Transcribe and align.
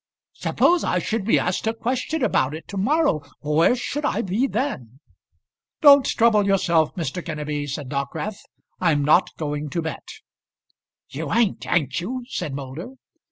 "Suppose 0.33 0.83
I 0.83 0.97
should 0.97 1.25
be 1.25 1.37
asked 1.37 1.67
a 1.67 1.75
question 1.75 2.23
about 2.23 2.55
it 2.55 2.67
to 2.69 2.75
morrow; 2.77 3.21
where 3.41 3.75
should 3.75 4.03
I 4.03 4.23
be 4.23 4.47
then?" 4.47 4.99
"Don't 5.79 6.07
trouble 6.07 6.43
yourself, 6.47 6.95
Mr. 6.95 7.23
Kenneby," 7.23 7.67
said 7.69 7.87
Dockwrath; 7.87 8.39
"I'm 8.79 9.05
not 9.05 9.29
going 9.37 9.69
to 9.69 9.81
bet." 9.83 10.07
"You 11.11 11.31
ain't, 11.31 11.67
ain't 11.71 12.01
you?" 12.01 12.23
said 12.29 12.55
Moulder. 12.55 12.93